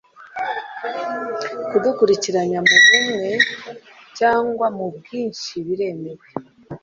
kudukurikiranya 1.69 2.59
mu 2.67 2.75
bumwe 2.89 3.31
cyangwa 4.17 4.67
mu 4.77 4.85
bwinshi 4.95 5.53
biremewe 5.67 6.25